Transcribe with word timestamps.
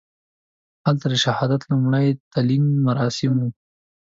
هلته 0.85 1.05
د 1.11 1.15
شهادت 1.25 1.61
لومړي 1.71 2.07
تلین 2.33 2.63
مراسم 2.85 3.31
وو. 3.41 3.49